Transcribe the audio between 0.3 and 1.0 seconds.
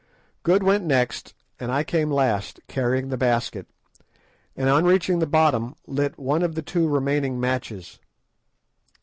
Good went